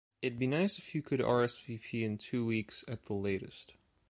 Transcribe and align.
It’d 0.19 0.39
be 0.39 0.47
nice 0.47 0.79
if 0.79 0.95
you 0.95 1.03
could 1.03 1.19
RSVP 1.19 2.01
in 2.01 2.17
two 2.17 2.43
weeks 2.43 2.83
at 2.87 3.05
the 3.05 3.13
latest. 3.13 3.73